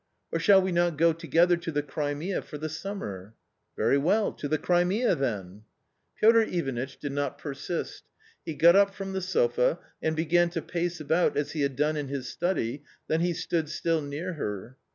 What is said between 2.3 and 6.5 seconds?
for the summer?"" Very well, to the Crimea then." Piotr